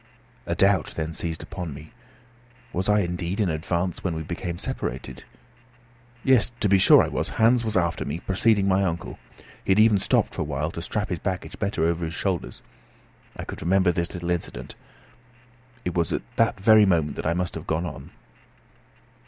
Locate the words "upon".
1.43-1.75